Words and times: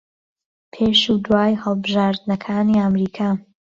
پێش 0.73 1.01
و 1.13 1.15
دوای 1.25 1.53
هەڵبژاردنەکانی 1.63 2.79
ئەمریکا 2.81 3.29